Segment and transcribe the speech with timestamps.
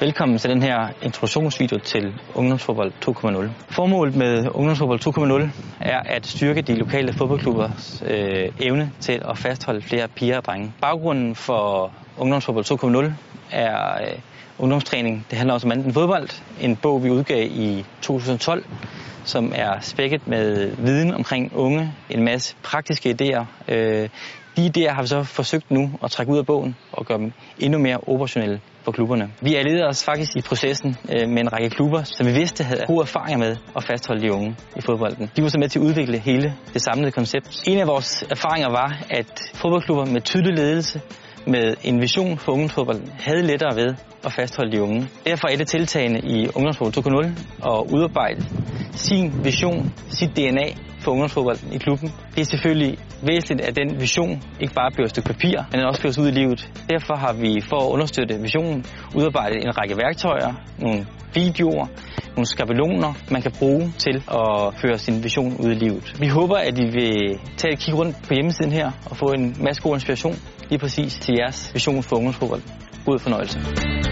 [0.00, 3.48] Velkommen til den her introduktionsvideo til Ungdomsfodbold 2.0.
[3.74, 5.00] Formålet med Ungdomsfodbold
[5.42, 5.48] 2.0
[5.80, 10.72] er at styrke de lokale fodboldklubbers øh, evne til at fastholde flere piger og drenge.
[10.80, 13.12] Baggrunden for Ungdomsfodbold 2.0
[13.50, 14.18] er øh,
[14.58, 15.26] ungdomstræning.
[15.30, 16.28] Det handler også om anden fodbold.
[16.60, 18.64] En bog, vi udgav i 2012,
[19.24, 23.72] som er spækket med viden omkring unge, en masse praktiske idéer.
[23.74, 24.08] Øh,
[24.58, 27.32] de idéer har vi så forsøgt nu at trække ud af bogen og gøre dem
[27.58, 29.30] endnu mere operationelle for klubberne.
[29.42, 32.80] Vi allierede os faktisk i processen øh, med en række klubber, som vi vidste havde
[32.86, 35.30] gode erfaringer med at fastholde de unge i fodbolden.
[35.36, 37.62] De var så med til at udvikle hele det samlede koncept.
[37.66, 41.00] En af vores erfaringer var, at fodboldklubber med tydelig ledelse
[41.46, 43.94] med en vision for ungdomsfodbold havde lettere ved
[44.24, 45.08] at fastholde de unge.
[45.26, 48.44] Derfor er det tiltagende i Ungdomsfodbold 2.0 at udarbejde
[48.92, 50.66] sin vision, sit DNA
[51.08, 52.08] for ungdomsfodbold i klubben.
[52.34, 55.86] Det er selvfølgelig væsentligt, at den vision ikke bare bliver et stykke papir, men den
[55.90, 56.60] også føres ud i livet.
[56.90, 58.84] Derfor har vi for at understøtte visionen
[59.16, 61.86] udarbejdet en række værktøjer, nogle videoer,
[62.36, 66.06] nogle skabeloner, man kan bruge til at føre sin vision ud i livet.
[66.20, 69.56] Vi håber, at I vil tage et kig rundt på hjemmesiden her og få en
[69.66, 70.34] masse god inspiration
[70.70, 72.62] lige præcis til jeres vision for ungdomsfodbold.
[73.06, 74.07] God fornøjelse.